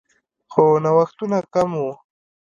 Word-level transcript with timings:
خو 0.51 0.63
نوښتونه 0.83 1.39
کم 1.53 1.69
وو 1.81 1.91